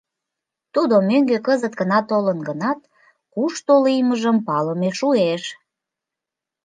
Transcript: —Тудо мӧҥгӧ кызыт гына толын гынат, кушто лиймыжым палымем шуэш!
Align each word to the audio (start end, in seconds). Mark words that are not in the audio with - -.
—Тудо 0.73 0.95
мӧҥгӧ 1.09 1.37
кызыт 1.47 1.73
гына 1.79 1.99
толын 2.09 2.39
гынат, 2.47 2.79
кушто 3.33 3.71
лиймыжым 3.83 4.37
палымем 4.47 4.93
шуэш! 4.99 5.43